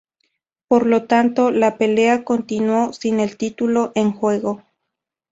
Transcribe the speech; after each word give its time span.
Por 0.67 0.87
lo 0.87 1.05
tanto, 1.05 1.51
la 1.51 1.77
pelea 1.77 2.23
continuó 2.23 2.91
sin 2.91 3.19
el 3.19 3.37
título 3.37 3.91
en 3.93 4.11
juego. 4.11 4.63